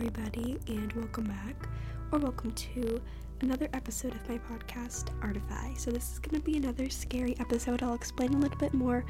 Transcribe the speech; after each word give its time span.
everybody, 0.00 0.56
and 0.68 0.90
welcome 0.94 1.24
back, 1.24 1.68
or 2.10 2.18
welcome 2.18 2.50
to 2.52 2.98
another 3.42 3.68
episode 3.74 4.14
of 4.14 4.28
my 4.30 4.38
podcast, 4.38 5.10
Artify. 5.22 5.74
So, 5.74 5.90
this 5.90 6.12
is 6.12 6.18
going 6.18 6.40
to 6.40 6.42
be 6.42 6.56
another 6.56 6.88
scary 6.88 7.36
episode. 7.38 7.82
I'll 7.82 7.92
explain 7.92 8.32
a 8.32 8.38
little 8.38 8.56
bit 8.56 8.72
more, 8.72 9.04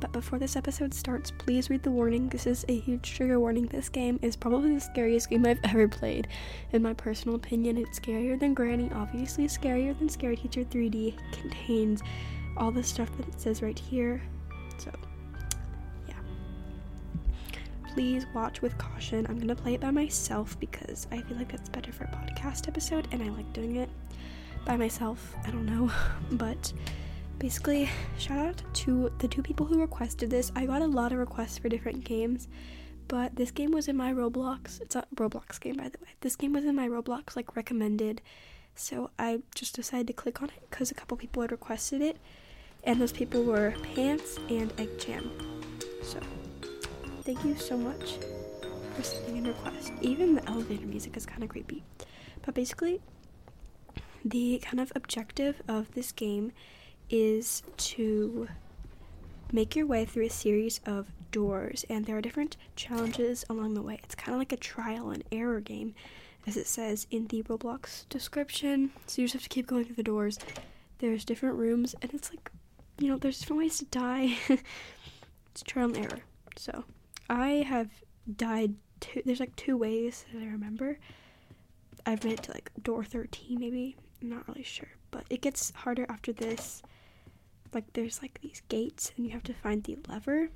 but 0.00 0.12
before 0.12 0.38
this 0.38 0.56
episode 0.56 0.94
starts, 0.94 1.30
please 1.30 1.68
read 1.68 1.82
the 1.82 1.90
warning. 1.90 2.30
This 2.30 2.46
is 2.46 2.64
a 2.70 2.78
huge 2.78 3.14
trigger 3.14 3.38
warning. 3.38 3.66
This 3.66 3.90
game 3.90 4.18
is 4.22 4.34
probably 4.34 4.72
the 4.72 4.80
scariest 4.80 5.28
game 5.28 5.44
I've 5.44 5.60
ever 5.64 5.86
played. 5.86 6.26
In 6.72 6.82
my 6.82 6.94
personal 6.94 7.36
opinion, 7.36 7.76
it's 7.76 8.00
scarier 8.00 8.40
than 8.40 8.54
Granny, 8.54 8.90
obviously, 8.94 9.44
scarier 9.44 9.98
than 9.98 10.08
Scary 10.08 10.36
Teacher 10.36 10.64
3D, 10.64 11.18
contains 11.32 12.00
all 12.56 12.70
the 12.70 12.82
stuff 12.82 13.14
that 13.18 13.28
it 13.28 13.38
says 13.38 13.60
right 13.60 13.78
here. 13.78 14.22
So, 14.78 14.90
please 17.94 18.26
watch 18.34 18.62
with 18.62 18.78
caution. 18.78 19.26
I'm 19.28 19.38
gonna 19.38 19.56
play 19.56 19.74
it 19.74 19.80
by 19.80 19.90
myself 19.90 20.58
because 20.60 21.08
I 21.10 21.20
feel 21.22 21.36
like 21.36 21.50
that's 21.50 21.68
better 21.68 21.90
for 21.92 22.04
a 22.04 22.08
podcast 22.08 22.68
episode 22.68 23.08
and 23.10 23.22
I 23.22 23.28
like 23.30 23.52
doing 23.52 23.76
it 23.76 23.88
by 24.64 24.76
myself. 24.76 25.34
I 25.44 25.50
don't 25.50 25.66
know. 25.66 25.90
But 26.32 26.72
basically, 27.38 27.90
shout 28.16 28.38
out 28.38 28.62
to 28.74 29.10
the 29.18 29.26
two 29.26 29.42
people 29.42 29.66
who 29.66 29.80
requested 29.80 30.30
this. 30.30 30.52
I 30.54 30.66
got 30.66 30.82
a 30.82 30.86
lot 30.86 31.12
of 31.12 31.18
requests 31.18 31.58
for 31.58 31.68
different 31.68 32.04
games, 32.04 32.46
but 33.08 33.34
this 33.34 33.50
game 33.50 33.72
was 33.72 33.88
in 33.88 33.96
my 33.96 34.12
Roblox. 34.12 34.80
It's 34.80 34.94
a 34.94 35.04
Roblox 35.16 35.60
game, 35.60 35.76
by 35.76 35.88
the 35.88 35.98
way. 36.00 36.10
This 36.20 36.36
game 36.36 36.52
was 36.52 36.64
in 36.64 36.76
my 36.76 36.88
Roblox, 36.88 37.34
like 37.34 37.56
recommended. 37.56 38.22
So 38.76 39.10
I 39.18 39.40
just 39.56 39.74
decided 39.74 40.06
to 40.06 40.12
click 40.12 40.42
on 40.42 40.48
it 40.50 40.62
because 40.70 40.92
a 40.92 40.94
couple 40.94 41.16
people 41.16 41.42
had 41.42 41.50
requested 41.50 42.02
it. 42.02 42.18
And 42.84 43.00
those 43.00 43.12
people 43.12 43.42
were 43.42 43.74
Pants 43.82 44.38
and 44.48 44.72
Egg 44.78 44.98
Jam. 44.98 45.30
So 46.02 46.20
thank 47.22 47.44
you 47.44 47.56
so 47.56 47.76
much 47.76 48.18
for 48.94 49.02
sending 49.02 49.38
in 49.38 49.44
request. 49.44 49.92
Even 50.00 50.34
the 50.34 50.48
elevator 50.48 50.86
music 50.86 51.16
is 51.16 51.26
kind 51.26 51.42
of 51.42 51.48
creepy. 51.48 51.82
But 52.44 52.54
basically, 52.54 53.00
the 54.24 54.60
kind 54.64 54.80
of 54.80 54.92
objective 54.94 55.62
of 55.68 55.92
this 55.94 56.12
game 56.12 56.52
is 57.08 57.62
to 57.76 58.48
make 59.52 59.74
your 59.74 59.86
way 59.86 60.04
through 60.04 60.26
a 60.26 60.30
series 60.30 60.80
of 60.86 61.08
doors, 61.30 61.84
and 61.88 62.06
there 62.06 62.16
are 62.16 62.22
different 62.22 62.56
challenges 62.76 63.44
along 63.50 63.74
the 63.74 63.82
way. 63.82 64.00
It's 64.02 64.14
kind 64.14 64.34
of 64.34 64.38
like 64.38 64.52
a 64.52 64.56
trial 64.56 65.10
and 65.10 65.24
error 65.30 65.60
game, 65.60 65.94
as 66.46 66.56
it 66.56 66.66
says 66.66 67.06
in 67.10 67.26
the 67.26 67.42
Roblox 67.42 68.08
description. 68.08 68.92
So 69.06 69.22
you 69.22 69.28
just 69.28 69.34
have 69.34 69.42
to 69.42 69.48
keep 69.48 69.66
going 69.66 69.84
through 69.84 69.96
the 69.96 70.02
doors. 70.02 70.38
There's 70.98 71.24
different 71.24 71.56
rooms, 71.56 71.94
and 72.02 72.12
it's 72.14 72.30
like, 72.30 72.50
you 72.98 73.08
know, 73.08 73.16
there's 73.16 73.40
different 73.40 73.60
ways 73.60 73.78
to 73.78 73.84
die. 73.86 74.36
it's 74.48 75.62
trial 75.64 75.86
and 75.86 75.96
error. 75.96 76.20
So 76.56 76.84
I 77.30 77.64
have 77.66 77.88
died 78.36 78.74
two 78.98 79.22
there's 79.24 79.38
like 79.38 79.54
two 79.54 79.76
ways 79.76 80.26
that 80.34 80.42
I 80.42 80.46
remember. 80.46 80.98
I've 82.04 82.24
made 82.24 82.34
it 82.34 82.42
to 82.44 82.52
like 82.52 82.70
door 82.82 83.04
13 83.04 83.60
maybe. 83.60 83.96
I'm 84.20 84.30
not 84.30 84.48
really 84.48 84.64
sure, 84.64 84.88
but 85.12 85.24
it 85.30 85.40
gets 85.40 85.70
harder 85.70 86.06
after 86.08 86.32
this. 86.32 86.82
Like 87.72 87.92
there's 87.92 88.20
like 88.20 88.40
these 88.42 88.62
gates 88.68 89.12
and 89.16 89.24
you 89.24 89.32
have 89.32 89.44
to 89.44 89.54
find 89.54 89.84
the 89.84 89.96
lever. 90.08 90.50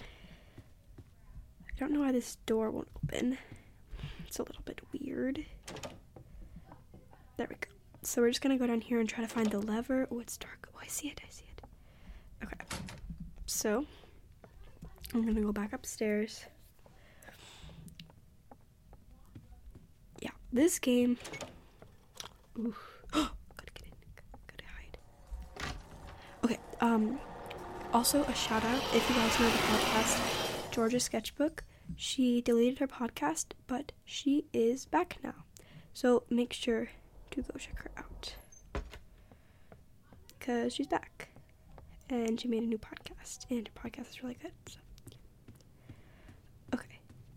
I 0.00 1.78
don't 1.78 1.92
know 1.92 2.00
why 2.00 2.10
this 2.10 2.36
door 2.44 2.72
won't 2.72 2.88
open. 3.04 3.38
It's 4.26 4.40
a 4.40 4.42
little 4.42 4.62
bit 4.64 4.80
weird. 4.92 5.44
There 7.36 7.46
we 7.48 7.54
go. 7.54 7.68
So 8.02 8.22
we're 8.22 8.30
just 8.30 8.40
gonna 8.40 8.58
go 8.58 8.66
down 8.66 8.80
here 8.80 8.98
and 8.98 9.08
try 9.08 9.22
to 9.22 9.28
find 9.32 9.48
the 9.52 9.60
lever. 9.60 10.08
Oh, 10.10 10.18
it's 10.18 10.36
dark. 10.36 10.68
Oh, 10.74 10.80
I 10.82 10.88
see 10.88 11.08
it. 11.08 11.20
I 11.24 11.30
see 11.30 11.44
it. 11.56 11.64
Okay. 12.42 12.82
So 13.46 13.86
I'm 15.14 15.26
gonna 15.26 15.40
go 15.40 15.52
back 15.52 15.72
upstairs. 15.72 16.44
Yeah, 20.20 20.30
this 20.52 20.78
game. 20.78 21.18
Gotta 22.56 23.28
get 23.74 23.84
in. 23.86 23.92
Gotta 24.46 24.64
hide. 24.76 24.98
Okay. 26.44 26.58
Um. 26.80 27.18
Also, 27.92 28.22
a 28.24 28.34
shout 28.34 28.64
out 28.64 28.82
if 28.94 29.06
you 29.08 29.14
guys 29.14 29.38
know 29.38 29.50
the 29.50 29.58
podcast, 29.58 30.70
Georgia 30.72 30.98
Sketchbook. 30.98 31.64
She 31.96 32.40
deleted 32.40 32.78
her 32.78 32.88
podcast, 32.88 33.48
but 33.66 33.92
she 34.04 34.46
is 34.54 34.86
back 34.86 35.18
now. 35.22 35.44
So 35.92 36.22
make 36.30 36.54
sure 36.54 36.88
to 37.32 37.42
go 37.42 37.58
check 37.58 37.78
her 37.82 37.90
out. 37.98 38.34
Because 40.38 40.74
she's 40.74 40.86
back. 40.86 41.28
And 42.08 42.40
she 42.40 42.48
made 42.48 42.62
a 42.62 42.66
new 42.66 42.78
podcast. 42.78 43.44
And 43.50 43.68
her 43.68 43.88
podcast 43.88 44.10
is 44.10 44.22
really 44.22 44.38
good. 44.40 44.52
So 44.68 44.78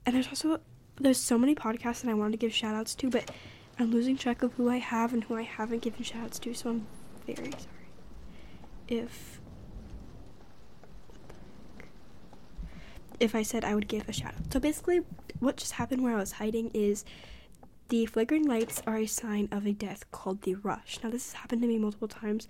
and 0.06 0.16
there's 0.16 0.28
also 0.28 0.60
there's 1.00 1.20
so 1.20 1.38
many 1.38 1.56
podcasts 1.56 2.02
that 2.02 2.10
I 2.10 2.14
wanted 2.14 2.32
to 2.32 2.38
give 2.38 2.54
shout 2.54 2.76
outs 2.76 2.96
to, 2.96 3.10
but 3.10 3.30
I'm 3.78 3.92
losing 3.92 4.18
track 4.18 4.44
of 4.44 4.54
who 4.54 4.70
I 4.70 4.78
have 4.78 5.14
and 5.14 5.24
who 5.26 5.36
I 5.36 5.42
haven't 5.42 5.82
given 5.82 6.04
shout 6.04 6.24
outs 6.24 6.40
to, 6.40 6.54
so 6.54 6.70
I'm 6.70 6.88
very 7.26 7.52
sorry. 7.52 7.90
If 8.88 9.42
if 13.20 13.34
I 13.34 13.44
said 13.44 13.64
I 13.64 13.76
would 13.76 13.88
give 13.88 14.08
a 14.08 14.14
shout 14.14 14.34
out. 14.36 14.54
So 14.54 14.60
basically 14.60 15.02
what 15.40 15.58
just 15.58 15.74
happened 15.74 16.04
where 16.04 16.16
I 16.16 16.20
was 16.20 16.34
hiding 16.34 16.72
is 16.74 17.06
the 17.90 18.06
flickering 18.08 18.46
lights 18.46 18.82
are 18.86 18.98
a 18.98 19.06
sign 19.06 19.48
of 19.52 19.66
a 19.66 19.72
death 19.72 20.10
called 20.12 20.42
the 20.42 20.56
rush. 20.56 21.00
Now 21.04 21.10
this 21.10 21.32
has 21.32 21.42
happened 21.42 21.62
to 21.62 21.68
me 21.68 21.78
multiple 21.78 22.08
times. 22.08 22.48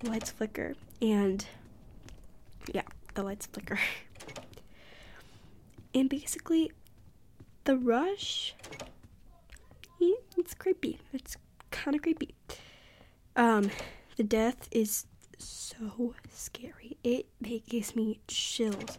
The 0.00 0.10
lights 0.10 0.30
flicker 0.30 0.74
and 1.00 1.46
yeah, 2.72 2.82
the 3.14 3.22
lights 3.22 3.46
flicker. 3.46 3.78
and 5.94 6.08
basically 6.08 6.72
the 7.66 7.76
Rush, 7.76 8.54
it's 10.38 10.54
creepy. 10.54 11.00
It's 11.12 11.36
kind 11.72 11.96
of 11.96 12.02
creepy. 12.02 12.32
Um, 13.34 13.70
the 14.16 14.22
death 14.22 14.68
is 14.70 15.06
so 15.36 16.14
scary. 16.32 16.96
It, 17.02 17.26
it 17.42 17.68
gives 17.68 17.96
me 17.96 18.20
chills 18.28 18.98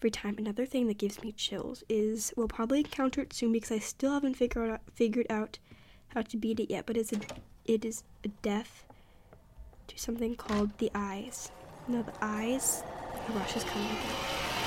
every 0.00 0.10
time. 0.10 0.36
Another 0.38 0.64
thing 0.64 0.86
that 0.86 0.96
gives 0.96 1.22
me 1.22 1.32
chills 1.32 1.84
is 1.90 2.32
we'll 2.36 2.48
probably 2.48 2.78
encounter 2.78 3.20
it 3.20 3.34
soon 3.34 3.52
because 3.52 3.70
I 3.70 3.80
still 3.80 4.12
haven't 4.12 4.34
figured 4.34 4.70
out 4.70 4.80
figured 4.94 5.26
out 5.28 5.58
how 6.08 6.22
to 6.22 6.36
beat 6.38 6.58
it 6.58 6.70
yet. 6.70 6.86
But 6.86 6.96
it's 6.96 7.12
a 7.12 7.20
it 7.66 7.84
is 7.84 8.02
a 8.24 8.28
death 8.40 8.86
to 9.88 9.98
something 9.98 10.36
called 10.36 10.70
the 10.78 10.90
eyes. 10.94 11.50
Now 11.86 12.00
the 12.00 12.14
eyes, 12.22 12.82
the 13.26 13.34
rush 13.34 13.56
is 13.56 13.64
coming. 13.64 13.88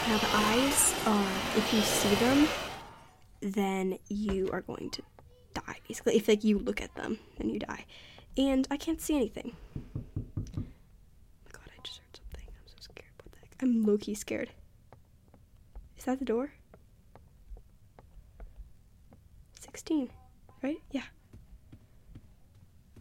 Now 0.08 0.18
the 0.20 0.30
eyes 0.34 0.96
are 1.08 1.58
if 1.58 1.74
you 1.74 1.82
see 1.82 2.14
them 2.16 2.48
then 3.42 3.98
you 4.08 4.50
are 4.52 4.62
going 4.62 4.90
to 4.92 5.02
die. 5.54 5.80
Basically, 5.88 6.16
if 6.16 6.28
like 6.28 6.44
you 6.44 6.60
look 6.60 6.82
at 6.82 6.94
them, 6.96 7.20
then 7.38 7.50
you 7.50 7.60
die. 7.60 7.86
And 8.38 8.68
I 8.70 8.78
can't 8.78 9.02
see 9.02 9.16
anything. 9.16 9.56
Oh 9.76 9.82
my 10.56 11.52
god, 11.52 11.68
I 11.68 11.82
just 11.84 12.00
heard 12.00 12.16
something. 12.18 12.48
I'm 12.48 12.68
so 12.68 12.76
scared. 12.80 13.12
What 13.24 13.32
the 13.32 13.40
heck? 13.40 13.56
I'm 13.62 13.84
low 13.84 13.98
key 13.98 14.14
scared. 14.14 14.52
Is 15.98 16.06
that 16.06 16.20
the 16.20 16.26
door? 16.26 16.54
16, 19.60 20.10
right? 20.64 20.78
Yeah. 20.92 21.04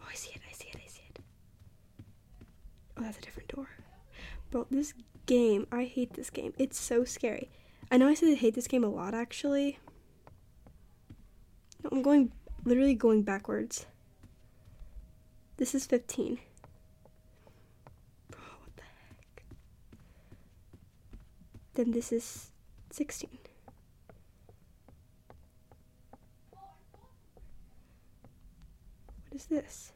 Oh, 0.01 0.07
I 0.11 0.15
see 0.15 0.31
it. 0.35 0.41
I 0.49 0.53
see 0.53 0.69
it. 0.69 0.77
I 0.77 0.89
see 0.89 1.03
it. 1.09 1.21
Oh, 2.97 3.03
that's 3.03 3.19
a 3.19 3.21
different 3.21 3.49
door. 3.49 3.69
Bro, 4.51 4.67
this 4.71 4.95
game, 5.27 5.67
I 5.71 5.85
hate 5.85 6.15
this 6.15 6.31
game. 6.31 6.55
It's 6.59 6.79
so 6.79 7.05
scary. 7.05 7.51
I 7.91 7.97
know 7.97 8.09
I 8.09 8.15
said 8.15 8.31
I 8.31 8.35
hate 8.35 8.55
this 8.55 8.67
game 8.67 8.85
a 8.85 8.89
lot 8.89 9.15
actually, 9.15 9.79
no, 11.83 11.91
I'm 11.93 12.03
going, 12.03 12.33
literally 12.65 12.95
going 12.95 13.23
backwards. 13.23 13.87
This 15.57 15.75
is 15.75 15.87
15. 15.87 16.39
Bro, 18.31 18.41
what 18.61 18.77
the 18.77 18.83
heck? 18.83 19.43
Then 21.75 21.91
this 21.91 22.13
is 22.13 22.51
16. 22.91 23.39
What 29.29 29.41
is 29.41 29.47
this? 29.47 29.93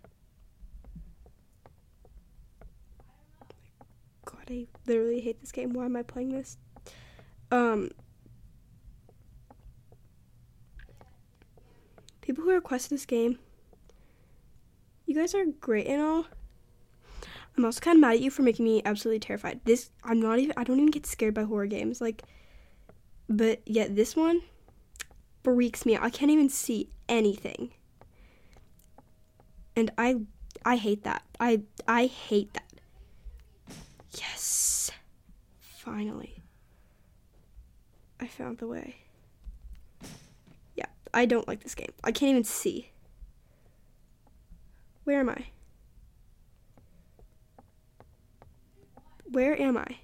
God, 4.24 4.44
I 4.48 4.66
literally 4.86 5.20
hate 5.20 5.40
this 5.40 5.52
game. 5.52 5.72
Why 5.72 5.84
am 5.84 5.96
I 5.96 6.02
playing 6.02 6.30
this? 6.30 6.56
Um, 7.50 7.90
people 12.22 12.44
who 12.44 12.50
request 12.50 12.88
this 12.88 13.04
game, 13.04 13.38
you 15.04 15.14
guys 15.14 15.34
are 15.34 15.44
great 15.44 15.86
and 15.86 16.00
all. 16.00 16.26
I'm 17.56 17.66
also 17.66 17.80
kind 17.80 17.96
of 17.96 18.00
mad 18.00 18.14
at 18.14 18.20
you 18.20 18.30
for 18.30 18.42
making 18.42 18.64
me 18.64 18.80
absolutely 18.86 19.20
terrified. 19.20 19.60
This, 19.64 19.90
I'm 20.02 20.20
not 20.20 20.38
even, 20.38 20.54
I 20.56 20.64
don't 20.64 20.78
even 20.78 20.90
get 20.90 21.04
scared 21.04 21.34
by 21.34 21.42
horror 21.42 21.66
games. 21.66 22.00
Like, 22.00 22.22
but 23.28 23.60
yet 23.66 23.94
this 23.94 24.16
one 24.16 24.40
freaks 25.44 25.84
me 25.84 25.96
out. 25.96 26.02
I 26.02 26.08
can't 26.08 26.30
even 26.30 26.48
see 26.48 26.88
anything. 27.10 27.74
And 29.76 29.90
I, 29.98 30.22
I 30.64 30.76
hate 30.76 31.04
that. 31.04 31.22
I, 31.38 31.62
I 31.86 32.06
hate 32.06 32.54
that. 32.54 32.72
Yes. 34.12 34.90
Finally. 35.58 36.36
I 38.18 38.26
found 38.28 38.58
the 38.58 38.68
way 38.68 39.01
I 41.14 41.26
don't 41.26 41.46
like 41.46 41.62
this 41.62 41.74
game. 41.74 41.92
I 42.02 42.12
can't 42.12 42.30
even 42.30 42.44
see. 42.44 42.90
Where 45.04 45.20
am 45.20 45.28
I? 45.28 45.46
Where 49.24 49.60
am 49.60 49.76
I? 49.76 49.98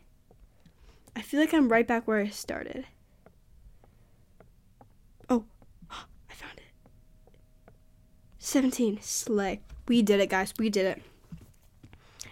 I 1.15 1.23
feel 1.23 1.41
like 1.41 1.53
I'm 1.53 1.69
right 1.69 1.87
back 1.87 2.07
where 2.07 2.21
I 2.21 2.29
started. 2.29 2.87
Oh, 5.29 5.45
I 5.91 6.35
found 6.35 6.59
it. 6.59 7.73
17. 8.39 9.01
Slay. 9.01 9.61
We 9.87 10.03
did 10.03 10.21
it, 10.21 10.31
guys. 10.31 10.55
We 10.59 10.71
did 10.71 10.87
it. 10.87 11.03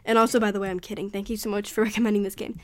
And 0.04 0.18
also, 0.18 0.38
by 0.38 0.50
the 0.50 0.60
way, 0.60 0.70
I'm 0.70 0.80
kidding. 0.80 1.10
Thank 1.10 1.28
you 1.28 1.36
so 1.36 1.50
much 1.50 1.70
for 1.70 1.82
recommending 1.84 2.22
this 2.22 2.34
game. 2.34 2.58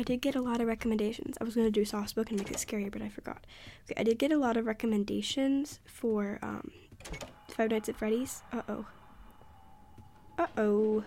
I 0.00 0.02
did 0.02 0.22
get 0.22 0.34
a 0.34 0.40
lot 0.40 0.62
of 0.62 0.66
recommendations. 0.66 1.36
I 1.42 1.44
was 1.44 1.54
going 1.54 1.66
to 1.66 1.70
do 1.70 1.84
Soft 1.84 2.14
Book 2.14 2.30
and 2.30 2.38
make 2.38 2.50
it 2.50 2.56
scarier, 2.56 2.90
but 2.90 3.02
I 3.02 3.10
forgot. 3.10 3.46
Okay, 3.84 4.00
I 4.00 4.02
did 4.02 4.18
get 4.18 4.32
a 4.32 4.38
lot 4.38 4.56
of 4.56 4.64
recommendations 4.64 5.78
for 5.84 6.38
um, 6.40 6.70
Five 7.48 7.70
Nights 7.70 7.90
at 7.90 7.96
Freddy's. 7.96 8.42
Uh 8.50 8.62
oh. 8.66 8.86
Uh 10.38 10.46
oh. 10.56 11.04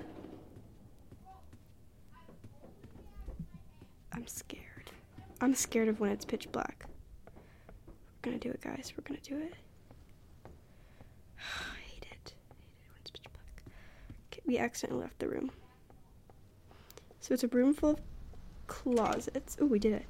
I'm 4.12 4.28
scared. 4.28 4.92
I'm 5.42 5.56
scared 5.56 5.88
of 5.88 6.00
when 6.00 6.12
it's 6.12 6.24
pitch 6.24 6.51
black. 6.51 6.86
We're 7.36 8.22
gonna 8.22 8.38
do 8.38 8.51
it, 8.51 8.62
guys. 8.62 8.94
We're 8.95 9.06
gonna 9.07 9.19
do 9.22 9.38
it. 9.38 9.56
I 11.40 11.80
hate 11.92 12.06
it. 12.12 12.34
I 12.51 12.62
hate 12.62 12.75
it 12.75 12.90
when 12.92 13.00
it's 13.01 13.10
pitch 13.10 13.24
black. 13.34 13.63
Okay, 14.31 14.42
we 14.45 14.60
accidentally 14.60 15.01
left 15.01 15.18
the 15.18 15.30
room. 15.30 15.50
So 17.22 17.34
it's 17.34 17.44
a 17.44 17.48
room 17.48 17.74
full 17.74 17.92
of 17.92 18.12
closets. 18.68 19.57
Oh, 19.60 19.65
we 19.65 19.80
did 19.80 19.94
it. 19.94 20.06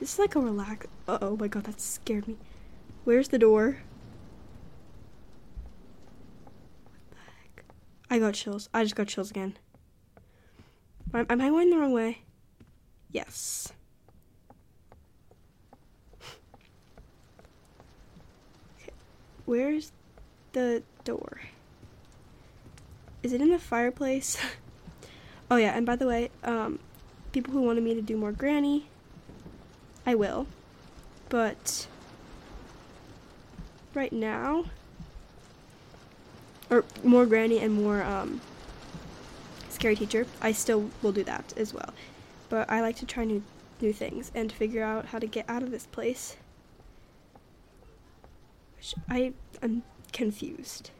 This 0.00 0.14
is 0.14 0.18
like 0.18 0.34
a 0.34 0.40
relax. 0.40 0.86
Uh 1.08 1.18
oh, 1.22 1.36
my 1.36 1.48
god, 1.48 1.64
that 1.64 1.80
scared 1.80 2.28
me. 2.28 2.36
Where's 3.04 3.28
the 3.28 3.38
door? 3.38 3.78
What 6.84 7.00
the 7.10 7.16
heck? 7.16 7.64
I 8.10 8.18
got 8.18 8.34
chills. 8.34 8.68
I 8.74 8.82
just 8.82 8.96
got 8.96 9.08
chills 9.08 9.30
again. 9.30 9.56
Am, 11.14 11.26
am 11.30 11.40
I 11.40 11.48
going 11.48 11.70
the 11.70 11.78
wrong 11.78 11.92
way? 11.92 12.18
Yes. 13.10 13.72
okay. 18.80 18.92
Where's 19.46 19.92
the 20.52 20.82
door? 21.04 21.40
Is 23.22 23.32
it 23.32 23.40
in 23.40 23.50
the 23.50 23.58
fireplace? 23.58 24.36
oh 25.50 25.56
yeah, 25.56 25.76
and 25.76 25.86
by 25.86 25.96
the 25.96 26.06
way, 26.06 26.30
um, 26.44 26.78
people 27.32 27.52
who 27.52 27.62
wanted 27.62 27.84
me 27.84 27.94
to 27.94 28.02
do 28.02 28.16
more 28.16 28.32
granny, 28.32 28.86
I 30.04 30.14
will. 30.14 30.46
But 31.28 31.86
right 33.94 34.12
now, 34.12 34.66
or 36.70 36.84
more 37.02 37.26
granny 37.26 37.58
and 37.58 37.74
more 37.74 38.02
um, 38.02 38.40
scary 39.68 39.96
teacher, 39.96 40.26
I 40.40 40.52
still 40.52 40.90
will 41.02 41.12
do 41.12 41.24
that 41.24 41.52
as 41.56 41.74
well. 41.74 41.92
But 42.48 42.70
I 42.70 42.80
like 42.80 42.96
to 42.96 43.06
try 43.06 43.24
new 43.24 43.42
new 43.80 43.92
things 43.92 44.32
and 44.34 44.50
figure 44.50 44.82
out 44.82 45.06
how 45.06 45.18
to 45.18 45.26
get 45.26 45.44
out 45.48 45.62
of 45.62 45.70
this 45.70 45.86
place. 45.86 46.36
Which 48.76 48.94
I 49.08 49.32
am 49.62 49.82
confused. 50.12 50.90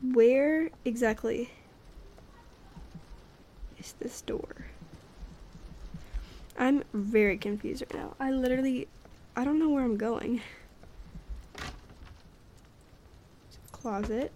Where 0.00 0.70
exactly 0.84 1.50
is 3.82 3.94
this 3.98 4.22
door? 4.22 4.66
I'm 6.56 6.84
very 6.92 7.36
confused 7.36 7.82
right 7.82 7.94
now. 7.94 8.14
I 8.20 8.30
literally 8.30 8.86
I 9.34 9.44
don't 9.44 9.58
know 9.58 9.70
where 9.70 9.82
I'm 9.82 9.96
going. 9.96 10.40
Closet. 13.72 14.30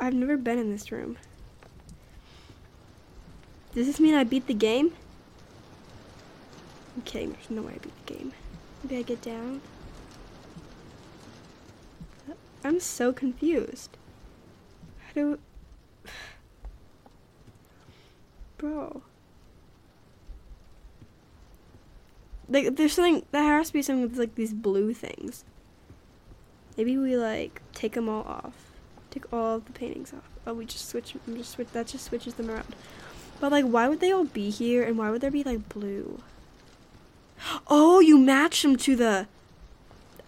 I've 0.00 0.14
never 0.14 0.36
been 0.36 0.58
in 0.58 0.70
this 0.70 0.90
room. 0.90 1.18
Does 3.74 3.86
this 3.86 4.00
mean 4.00 4.14
I 4.14 4.24
beat 4.24 4.46
the 4.46 4.54
game? 4.54 4.92
I'm 6.96 7.02
kidding, 7.02 7.32
there's 7.32 7.50
no 7.50 7.62
way 7.62 7.74
I 7.74 7.78
beat 7.78 8.06
the 8.06 8.14
game. 8.14 8.32
Maybe 8.82 8.96
I 8.96 9.02
get 9.02 9.22
down? 9.22 9.60
I'm 12.64 12.80
so 12.80 13.12
confused. 13.12 13.96
How 15.06 15.12
do... 15.14 15.38
Bro. 18.60 19.02
Like, 22.46 22.76
there's 22.76 22.92
something, 22.92 23.24
there 23.32 23.42
has 23.42 23.68
to 23.68 23.72
be 23.72 23.80
something 23.80 24.02
with, 24.02 24.18
like, 24.18 24.34
these 24.34 24.52
blue 24.52 24.92
things. 24.92 25.44
Maybe 26.76 26.98
we, 26.98 27.16
like, 27.16 27.62
take 27.72 27.94
them 27.94 28.08
all 28.08 28.24
off. 28.24 28.70
Take 29.10 29.32
all 29.32 29.60
the 29.60 29.72
paintings 29.72 30.12
off. 30.12 30.28
Oh, 30.46 30.52
we 30.54 30.66
just 30.66 30.88
switch. 30.88 31.14
I'm 31.26 31.36
Just 31.36 31.52
switch. 31.52 31.68
That 31.72 31.86
just 31.86 32.04
switches 32.04 32.34
them 32.34 32.50
around. 32.50 32.74
But 33.40 33.52
like, 33.52 33.64
why 33.64 33.88
would 33.88 34.00
they 34.00 34.12
all 34.12 34.24
be 34.24 34.50
here, 34.50 34.82
and 34.82 34.98
why 34.98 35.10
would 35.10 35.20
there 35.22 35.30
be 35.30 35.42
like 35.42 35.68
blue? 35.68 36.20
Oh, 37.66 38.00
you 38.00 38.18
match 38.18 38.62
them 38.62 38.76
to 38.76 38.94
the. 38.94 39.26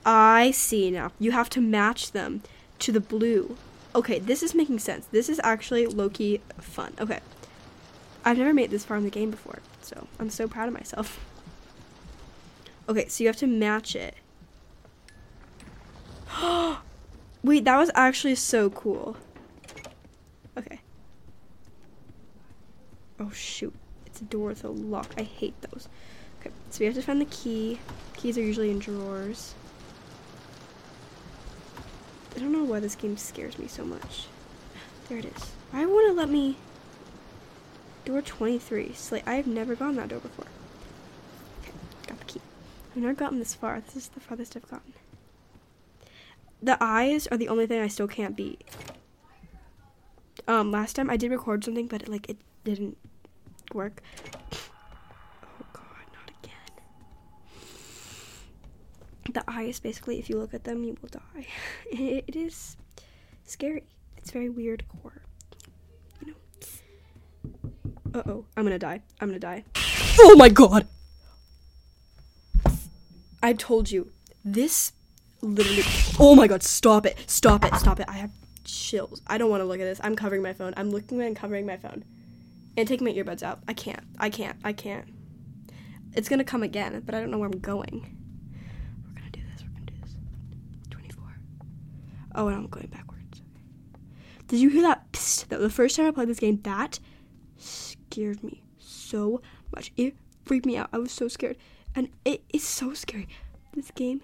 I 0.04 0.50
see 0.50 0.90
now. 0.90 1.12
You 1.18 1.32
have 1.32 1.50
to 1.50 1.60
match 1.60 2.12
them 2.12 2.42
to 2.78 2.90
the 2.90 3.00
blue. 3.00 3.56
Okay, 3.94 4.18
this 4.18 4.42
is 4.42 4.54
making 4.54 4.78
sense. 4.78 5.06
This 5.06 5.28
is 5.28 5.40
actually 5.44 5.86
low 5.86 6.08
key 6.08 6.40
fun. 6.58 6.94
Okay. 6.98 7.20
I've 8.24 8.38
never 8.38 8.54
made 8.54 8.70
this 8.70 8.84
far 8.84 8.96
in 8.96 9.04
the 9.04 9.10
game 9.10 9.30
before, 9.30 9.58
so 9.80 10.06
I'm 10.18 10.30
so 10.30 10.46
proud 10.48 10.68
of 10.68 10.74
myself. 10.74 11.18
Okay, 12.88 13.06
so 13.06 13.22
you 13.22 13.28
have 13.28 13.36
to 13.36 13.46
match 13.46 13.94
it. 13.94 14.16
Wait, 17.44 17.64
that 17.64 17.76
was 17.76 17.92
actually 17.94 18.34
so 18.34 18.70
cool. 18.70 19.16
Okay. 20.58 20.80
Oh 23.20 23.30
shoot. 23.30 23.72
It's 24.04 24.20
a 24.20 24.24
door 24.24 24.48
with 24.48 24.64
a 24.64 24.68
lock. 24.68 25.14
I 25.16 25.22
hate 25.22 25.54
those. 25.62 25.88
Okay, 26.40 26.50
so 26.70 26.80
we 26.80 26.86
have 26.86 26.94
to 26.96 27.02
find 27.02 27.20
the 27.20 27.26
key. 27.26 27.78
Keys 28.16 28.36
are 28.36 28.42
usually 28.42 28.70
in 28.70 28.80
drawers. 28.80 29.54
I 32.34 32.40
don't 32.40 32.52
know 32.52 32.64
why 32.64 32.80
this 32.80 32.94
game 32.94 33.16
scares 33.16 33.58
me 33.58 33.68
so 33.68 33.84
much. 33.84 34.26
There 35.08 35.18
it 35.18 35.24
is. 35.24 35.52
Why 35.70 35.86
won't 35.86 36.10
it 36.10 36.16
let 36.16 36.28
me... 36.28 36.56
Door 38.04 38.22
23. 38.22 38.92
Slate. 38.94 39.22
I 39.26 39.34
have 39.34 39.46
never 39.46 39.74
gone 39.74 39.96
that 39.96 40.08
door 40.08 40.20
before. 40.20 40.46
Okay, 41.62 41.72
got 42.08 42.18
the 42.18 42.24
key. 42.24 42.40
I've 42.90 43.02
never 43.02 43.14
gotten 43.14 43.38
this 43.38 43.54
far. 43.54 43.80
This 43.80 43.96
is 43.96 44.08
the 44.08 44.20
farthest 44.20 44.56
I've 44.56 44.68
gotten 44.68 44.92
the 46.62 46.78
eyes 46.80 47.26
are 47.26 47.36
the 47.36 47.48
only 47.48 47.66
thing 47.66 47.80
I 47.80 47.88
still 47.88 48.06
can't 48.06 48.36
beat. 48.36 48.62
Um, 50.46 50.70
last 50.70 50.94
time 50.96 51.10
I 51.10 51.16
did 51.16 51.30
record 51.30 51.64
something, 51.64 51.88
but 51.88 52.02
it, 52.02 52.08
like 52.08 52.28
it 52.28 52.36
didn't 52.64 52.96
work. 53.74 54.00
Oh 55.60 55.66
god, 55.72 56.06
not 56.14 56.30
again. 56.42 56.52
The 59.32 59.44
eyes, 59.48 59.80
basically, 59.80 60.18
if 60.18 60.30
you 60.30 60.38
look 60.38 60.54
at 60.54 60.64
them, 60.64 60.84
you 60.84 60.96
will 61.02 61.08
die. 61.08 61.46
it, 61.90 62.36
is 62.36 62.76
scary. 63.44 63.82
It's 64.16 64.30
very 64.30 64.48
weird 64.48 64.84
horror. 65.02 65.21
Uh 68.14 68.22
oh, 68.26 68.44
I'm 68.56 68.64
gonna 68.64 68.78
die. 68.78 69.00
I'm 69.20 69.28
gonna 69.28 69.38
die. 69.38 69.64
Oh 70.20 70.36
my 70.36 70.48
god! 70.48 70.86
I 73.42 73.54
told 73.54 73.90
you, 73.90 74.10
this 74.44 74.92
literally. 75.40 75.82
Oh 76.18 76.34
my 76.34 76.46
god, 76.46 76.62
stop 76.62 77.06
it. 77.06 77.16
Stop 77.26 77.64
it. 77.64 77.74
Stop 77.74 78.00
it. 78.00 78.06
I 78.08 78.18
have 78.18 78.30
chills. 78.64 79.22
I 79.26 79.38
don't 79.38 79.50
want 79.50 79.62
to 79.62 79.64
look 79.64 79.80
at 79.80 79.84
this. 79.84 80.00
I'm 80.04 80.14
covering 80.14 80.42
my 80.42 80.52
phone. 80.52 80.74
I'm 80.76 80.90
looking 80.90 81.20
and 81.22 81.34
covering 81.34 81.66
my 81.66 81.76
phone. 81.76 82.04
And 82.76 82.88
taking 82.88 83.04
my 83.04 83.12
earbuds 83.12 83.42
out. 83.42 83.60
I 83.68 83.74
can't. 83.74 84.02
I 84.18 84.30
can't. 84.30 84.56
I 84.64 84.72
can't. 84.72 85.06
It's 86.14 86.28
gonna 86.28 86.44
come 86.44 86.62
again, 86.62 87.02
but 87.04 87.14
I 87.14 87.20
don't 87.20 87.30
know 87.30 87.38
where 87.38 87.48
I'm 87.48 87.58
going. 87.58 88.18
We're 89.06 89.14
gonna 89.14 89.30
do 89.30 89.40
this. 89.52 89.62
We're 89.62 89.72
gonna 89.72 89.86
do 89.86 89.94
this. 90.02 90.16
24. 90.90 91.24
Oh, 92.34 92.48
and 92.48 92.56
I'm 92.56 92.66
going 92.66 92.88
backwards. 92.88 93.42
Did 94.48 94.60
you 94.60 94.68
hear 94.68 94.82
that? 94.82 95.10
Psst, 95.12 95.48
the 95.48 95.70
first 95.70 95.96
time 95.96 96.06
I 96.06 96.10
played 96.10 96.28
this 96.28 96.38
game, 96.38 96.60
that 96.62 96.98
scared 98.12 98.44
me 98.44 98.62
so 98.78 99.40
much. 99.74 99.90
It 99.96 100.14
freaked 100.44 100.66
me 100.66 100.76
out. 100.76 100.90
I 100.92 100.98
was 100.98 101.12
so 101.12 101.28
scared. 101.28 101.56
And 101.94 102.08
it 102.24 102.42
is 102.52 102.62
so 102.62 102.94
scary. 102.94 103.28
This 103.74 103.90
game 103.90 104.20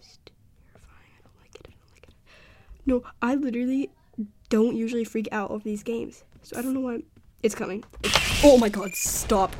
is 0.00 0.18
terrifying. 0.26 1.12
I 1.14 1.22
don't 1.22 1.40
like 1.40 1.54
it. 1.54 1.66
I 1.66 1.70
don't 1.70 1.92
like 1.94 2.08
it. 2.08 2.14
No, 2.86 3.02
I 3.22 3.34
literally 3.34 3.90
don't 4.50 4.76
usually 4.76 5.04
freak 5.04 5.28
out 5.32 5.50
over 5.50 5.64
these 5.64 5.82
games. 5.82 6.24
So 6.42 6.58
I 6.58 6.62
don't 6.62 6.74
know 6.74 6.80
why. 6.80 7.00
It's 7.42 7.54
coming. 7.54 7.84
It's, 8.02 8.44
oh 8.44 8.58
my 8.58 8.68
god, 8.68 8.94
stop. 8.94 9.54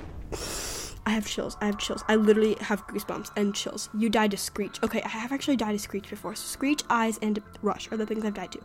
I 1.07 1.11
have 1.11 1.27
chills. 1.27 1.57
I 1.61 1.67
have 1.67 1.79
chills. 1.79 2.03
I 2.09 2.17
literally 2.17 2.57
have 2.61 2.87
goosebumps 2.87 3.31
and 3.37 3.55
chills. 3.55 3.91
You 3.97 4.09
died 4.09 4.31
to 4.31 4.39
Screech. 4.39 4.83
Okay, 4.83 5.03
I 5.03 5.09
have 5.09 5.33
actually 5.33 5.57
died 5.57 5.73
to 5.73 5.79
Screech 5.79 6.09
before. 6.09 6.35
So 6.35 6.47
Screech, 6.47 6.83
Eyes, 6.89 7.19
and 7.21 7.41
Rush 7.61 7.91
are 7.93 7.99
the 7.99 8.07
things 8.07 8.25
I've 8.25 8.35
died 8.35 8.53
to. 8.53 8.61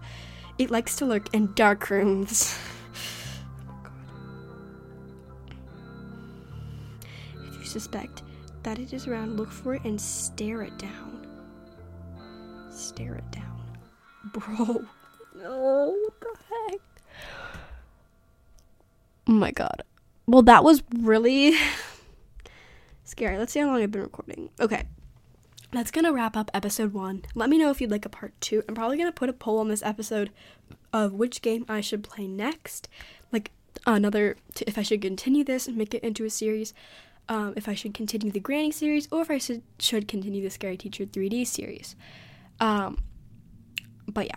It 0.58 0.72
likes 0.72 0.96
to 0.98 1.06
lurk 1.06 1.34
in 1.34 1.54
dark 1.54 1.90
rooms. 1.90 2.58
suspect 7.70 8.24
that 8.64 8.80
it 8.80 8.94
is 8.94 9.08
around, 9.08 9.38
look 9.38 9.52
for 9.52 9.76
it 9.76 9.84
and 9.84 10.00
stare 10.00 10.62
it 10.64 10.78
down. 10.78 11.26
Stare 12.70 13.16
it 13.16 13.32
down. 13.32 13.78
Bro. 14.34 14.86
No, 15.36 15.96
what 15.96 16.20
the 16.20 16.36
heck? 16.50 16.82
Oh 19.28 19.34
my 19.34 19.52
god. 19.52 19.84
Well, 20.28 20.42
that 20.44 20.64
was 20.64 20.84
really 21.00 21.56
scary. 23.04 23.38
Let's 23.38 23.54
see 23.54 23.60
how 23.60 23.68
long 23.68 23.82
I've 23.82 23.92
been 23.92 24.02
recording. 24.02 24.50
Okay. 24.60 24.84
That's 25.72 25.92
gonna 25.92 26.12
wrap 26.12 26.36
up 26.36 26.50
episode 26.54 26.94
one. 26.94 27.24
Let 27.36 27.50
me 27.50 27.60
know 27.60 27.70
if 27.70 27.80
you'd 27.80 27.92
like 27.92 28.06
a 28.06 28.10
part 28.10 28.34
two. 28.42 28.64
I'm 28.68 28.76
probably 28.76 28.98
gonna 28.98 29.12
put 29.12 29.30
a 29.30 29.34
poll 29.34 29.60
on 29.60 29.68
this 29.68 29.84
episode 29.84 30.32
of 30.92 31.14
which 31.14 31.42
game 31.42 31.64
I 31.70 31.82
should 31.82 32.04
play 32.04 32.28
next. 32.28 32.90
Like 33.32 33.52
another, 33.86 34.36
t- 34.56 34.66
if 34.68 34.78
I 34.78 34.82
should 34.82 35.02
continue 35.02 35.44
this 35.44 35.68
and 35.68 35.78
make 35.78 35.94
it 35.94 36.04
into 36.04 36.26
a 36.26 36.30
series, 36.30 36.74
um, 37.30 37.54
if 37.56 37.70
I 37.70 37.76
should 37.76 37.94
continue 37.94 38.32
the 38.32 38.40
Granny 38.40 38.72
series, 38.72 39.08
or 39.12 39.22
if 39.22 39.32
I 39.32 39.38
should 39.38 39.62
should 39.78 40.08
continue 40.08 40.42
the 40.42 40.50
Scary 40.50 40.76
Teacher 40.76 41.06
3D 41.06 41.48
series. 41.48 41.96
Um, 42.60 42.98
but 44.08 44.26
yeah, 44.26 44.36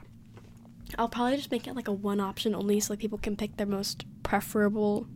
I'll 0.99 1.09
probably 1.09 1.37
just 1.37 1.51
make 1.51 1.67
it 1.67 1.75
like 1.75 1.89
a 1.89 1.93
one 1.93 2.21
option 2.21 2.55
only, 2.55 2.79
so 2.81 2.93
like 2.93 3.01
people 3.01 3.19
can 3.19 3.37
pick 3.37 3.57
their 3.57 3.67
most 3.67 4.05
preferable 4.23 5.07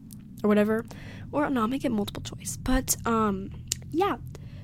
or 0.43 0.49
whatever, 0.49 0.85
or 1.31 1.49
no, 1.51 1.61
I'll 1.61 1.69
make 1.69 1.85
it 1.85 1.93
multiple 1.93 2.23
choice. 2.23 2.57
But 2.57 2.97
um, 3.05 3.53
yeah. 3.91 4.17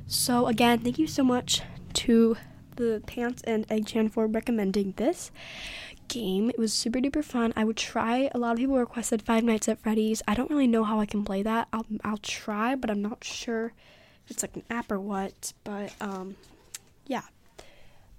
So 0.07 0.47
again, 0.47 0.81
thank 0.81 0.99
you 0.99 1.07
so 1.07 1.23
much 1.23 1.63
to 1.95 2.37
the 2.77 3.03
Pants 3.07 3.43
and 3.45 3.67
Egg 3.71 3.87
Chan 3.87 4.09
for 4.09 4.27
recommending 4.27 4.95
this 4.97 5.31
game. 6.13 6.51
It 6.51 6.59
was 6.59 6.73
super 6.75 6.99
duper 6.99 7.25
fun. 7.25 7.55
I 7.57 7.65
would 7.65 7.77
try. 7.77 8.31
A 8.35 8.39
lot 8.39 8.53
of 8.53 8.59
people 8.59 8.77
requested 8.77 9.23
Five 9.23 9.45
Nights 9.45 9.67
at 9.69 9.81
Freddy's. 9.81 10.23
I 10.29 10.35
don't 10.35 10.51
really 10.51 10.67
know 10.67 10.85
how 10.85 11.01
I 11.01 11.07
can 11.07 11.25
play 11.25 11.43
that. 11.43 11.69
I'll 11.73 11.87
I'll 12.05 12.19
try, 12.19 12.75
but 12.75 12.91
I'm 12.91 13.01
not 13.01 13.25
sure 13.25 13.73
if 14.25 14.31
it's 14.31 14.43
like 14.43 14.55
an 14.55 14.65
app 14.69 14.93
or 14.93 15.01
what. 15.01 15.55
But 15.65 15.95
um, 16.01 16.37
yeah. 17.07 17.23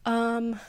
Um, 0.06 0.60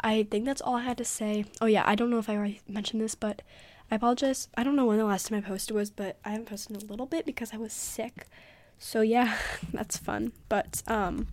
I 0.00 0.24
think 0.24 0.46
that's 0.46 0.62
all 0.62 0.76
I 0.76 0.82
had 0.82 0.98
to 0.98 1.04
say. 1.04 1.44
Oh 1.60 1.66
yeah, 1.66 1.84
I 1.86 1.94
don't 1.94 2.10
know 2.10 2.18
if 2.18 2.30
I 2.30 2.36
already 2.36 2.60
mentioned 2.66 3.02
this, 3.02 3.14
but 3.14 3.42
I 3.90 3.96
apologize. 3.96 4.48
I 4.56 4.64
don't 4.64 4.74
know 4.74 4.86
when 4.86 4.98
the 4.98 5.04
last 5.04 5.28
time 5.28 5.38
I 5.38 5.46
posted 5.46 5.76
was, 5.76 5.90
but 5.90 6.16
I 6.24 6.30
haven't 6.30 6.46
posted 6.46 6.76
in 6.76 6.88
a 6.88 6.90
little 6.90 7.06
bit 7.06 7.26
because 7.26 7.52
I 7.52 7.58
was 7.58 7.74
sick. 7.74 8.26
So 8.78 9.02
yeah, 9.02 9.36
that's 9.72 9.98
fun. 9.98 10.32
But 10.48 10.82
um 10.86 11.28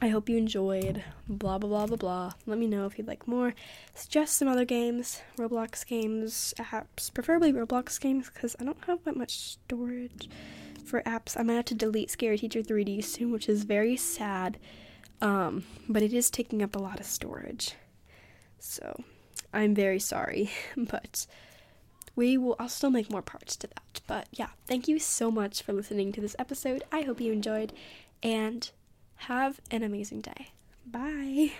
I 0.00 0.08
hope 0.08 0.28
you 0.28 0.36
enjoyed. 0.36 1.02
Blah 1.28 1.58
blah 1.58 1.68
blah 1.68 1.86
blah 1.86 1.96
blah. 1.96 2.32
Let 2.46 2.58
me 2.58 2.66
know 2.66 2.86
if 2.86 2.98
you'd 2.98 3.08
like 3.08 3.26
more. 3.26 3.54
Suggest 3.94 4.36
some 4.36 4.48
other 4.48 4.64
games, 4.64 5.20
Roblox 5.36 5.86
games, 5.86 6.54
apps, 6.58 7.12
preferably 7.12 7.52
Roblox 7.52 8.00
games 8.00 8.30
because 8.32 8.54
I 8.60 8.64
don't 8.64 8.84
have 8.86 9.02
that 9.04 9.16
much 9.16 9.32
storage 9.38 10.28
for 10.84 11.02
apps. 11.02 11.38
I 11.38 11.42
might 11.42 11.54
have 11.54 11.64
to 11.66 11.74
delete 11.74 12.10
Scary 12.10 12.38
Teacher 12.38 12.62
3D 12.62 13.04
soon, 13.04 13.32
which 13.32 13.48
is 13.48 13.64
very 13.64 13.96
sad. 13.96 14.58
Um, 15.20 15.64
but 15.88 16.02
it 16.02 16.12
is 16.12 16.30
taking 16.30 16.62
up 16.62 16.76
a 16.76 16.78
lot 16.78 17.00
of 17.00 17.06
storage. 17.06 17.74
So, 18.60 19.02
I'm 19.52 19.74
very 19.74 19.98
sorry, 19.98 20.50
but 20.76 21.26
we 22.14 22.36
will 22.36 22.56
I'll 22.58 22.68
still 22.68 22.90
make 22.90 23.10
more 23.10 23.22
parts 23.22 23.56
to 23.56 23.66
that. 23.68 24.00
But 24.06 24.28
yeah, 24.32 24.48
thank 24.66 24.88
you 24.88 24.98
so 24.98 25.30
much 25.30 25.62
for 25.62 25.72
listening 25.72 26.12
to 26.12 26.20
this 26.20 26.36
episode. 26.38 26.82
I 26.92 27.02
hope 27.02 27.20
you 27.20 27.32
enjoyed 27.32 27.72
and 28.22 28.70
have 29.18 29.60
an 29.70 29.82
amazing 29.82 30.20
day. 30.20 30.48
Bye. 30.86 31.52